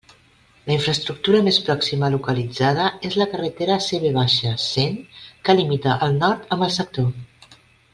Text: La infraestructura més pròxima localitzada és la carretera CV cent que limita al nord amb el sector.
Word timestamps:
La 0.69 0.73
infraestructura 0.75 1.41
més 1.47 1.59
pròxima 1.67 2.09
localitzada 2.15 2.87
és 3.11 3.19
la 3.23 3.29
carretera 3.35 3.79
CV 3.91 4.27
cent 4.67 4.99
que 5.43 5.59
limita 5.63 6.03
al 6.09 6.21
nord 6.27 6.53
amb 6.59 6.71
el 6.71 6.77
sector. 6.83 7.59